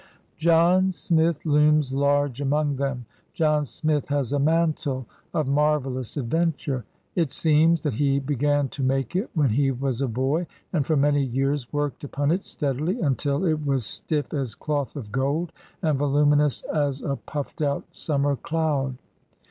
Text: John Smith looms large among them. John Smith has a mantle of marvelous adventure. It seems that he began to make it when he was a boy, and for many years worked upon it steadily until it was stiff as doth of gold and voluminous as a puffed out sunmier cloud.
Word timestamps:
John 0.39 0.91
Smith 0.91 1.45
looms 1.45 1.93
large 1.93 2.41
among 2.41 2.77
them. 2.77 3.05
John 3.35 3.67
Smith 3.67 4.07
has 4.07 4.33
a 4.33 4.39
mantle 4.39 5.05
of 5.31 5.47
marvelous 5.47 6.17
adventure. 6.17 6.85
It 7.15 7.31
seems 7.31 7.81
that 7.81 7.93
he 7.93 8.17
began 8.17 8.67
to 8.69 8.81
make 8.81 9.15
it 9.15 9.29
when 9.35 9.49
he 9.49 9.69
was 9.69 10.01
a 10.01 10.07
boy, 10.07 10.47
and 10.73 10.83
for 10.87 10.97
many 10.97 11.21
years 11.23 11.71
worked 11.71 12.03
upon 12.03 12.31
it 12.31 12.45
steadily 12.45 12.99
until 12.99 13.45
it 13.45 13.63
was 13.63 13.85
stiff 13.85 14.33
as 14.33 14.55
doth 14.55 14.95
of 14.95 15.11
gold 15.11 15.51
and 15.83 15.99
voluminous 15.99 16.63
as 16.63 17.03
a 17.03 17.15
puffed 17.15 17.61
out 17.61 17.83
sunmier 17.93 18.41
cloud. 18.41 18.97